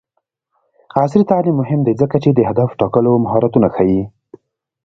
عصري 1.01 1.21
تعلیم 1.31 1.55
مهم 1.61 1.79
دی 1.85 1.93
ځکه 2.01 2.15
چې 2.23 2.29
د 2.33 2.39
هدف 2.49 2.69
ټاکلو 2.79 3.11
مهارتونه 3.25 3.67
ښيي. 3.75 4.01